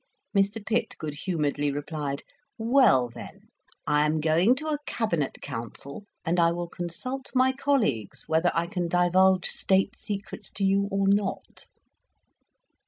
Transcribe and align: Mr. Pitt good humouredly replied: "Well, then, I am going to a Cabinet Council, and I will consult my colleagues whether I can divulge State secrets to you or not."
Mr. 0.35 0.65
Pitt 0.65 0.95
good 0.97 1.13
humouredly 1.13 1.71
replied: 1.71 2.23
"Well, 2.57 3.07
then, 3.09 3.49
I 3.85 4.03
am 4.03 4.19
going 4.19 4.55
to 4.55 4.65
a 4.69 4.79
Cabinet 4.87 5.37
Council, 5.43 6.05
and 6.25 6.39
I 6.39 6.51
will 6.53 6.67
consult 6.67 7.29
my 7.35 7.51
colleagues 7.51 8.23
whether 8.25 8.49
I 8.55 8.65
can 8.65 8.87
divulge 8.87 9.45
State 9.45 9.95
secrets 9.95 10.49
to 10.53 10.65
you 10.65 10.87
or 10.91 11.07
not." 11.07 11.67